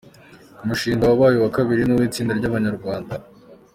[0.63, 3.13] Umushinga wabaye uwa kabiri ni uw’itsinda ry’abanyarwanda